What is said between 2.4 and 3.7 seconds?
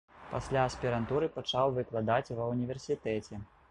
ва ўніверсітэце.